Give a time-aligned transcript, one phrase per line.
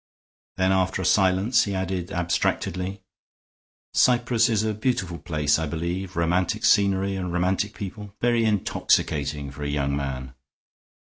[0.57, 3.03] Then after a silence he added, abstractedly:
[3.93, 6.15] "Cyprus is a beautiful place, I believe.
[6.15, 8.15] Romantic scenery and romantic people.
[8.19, 10.33] Very intoxicating for a young man."